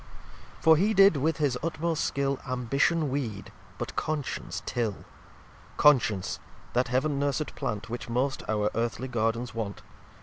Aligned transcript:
xlv 0.57 0.63
For 0.63 0.77
he 0.77 0.95
did, 0.95 1.17
with 1.17 1.37
his 1.37 1.59
utmost 1.61 2.03
Skill, 2.03 2.39
Ambition 2.47 3.11
weed, 3.11 3.51
but 3.77 3.95
Conscience 3.95 4.63
till. 4.65 5.05
Conscience, 5.77 6.39
that 6.73 6.87
Heaven 6.87 7.19
nursed 7.19 7.53
Plant, 7.53 7.87
Which 7.87 8.09
most 8.09 8.41
our 8.49 8.71
Earthly 8.73 9.07
Gardens 9.09 9.53
want. 9.53 9.83